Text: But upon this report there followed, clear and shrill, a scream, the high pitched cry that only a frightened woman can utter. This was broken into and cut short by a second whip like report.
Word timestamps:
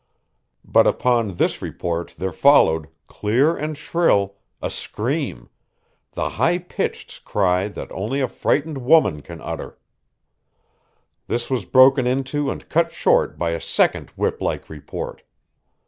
But 0.65 0.87
upon 0.87 1.35
this 1.35 1.61
report 1.61 2.15
there 2.17 2.31
followed, 2.31 2.87
clear 3.07 3.55
and 3.55 3.77
shrill, 3.77 4.33
a 4.59 4.71
scream, 4.71 5.47
the 6.13 6.27
high 6.27 6.57
pitched 6.57 7.23
cry 7.23 7.67
that 7.67 7.91
only 7.91 8.19
a 8.19 8.27
frightened 8.27 8.79
woman 8.79 9.21
can 9.21 9.39
utter. 9.41 9.77
This 11.27 11.51
was 11.51 11.65
broken 11.65 12.07
into 12.07 12.49
and 12.49 12.67
cut 12.67 12.91
short 12.91 13.37
by 13.37 13.51
a 13.51 13.61
second 13.61 14.09
whip 14.17 14.41
like 14.41 14.71
report. 14.71 15.21